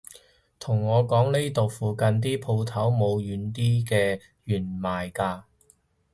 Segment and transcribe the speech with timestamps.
[0.57, 5.43] 同我講呢度附近啲舖頭冇軟啲嘅弦賣㗎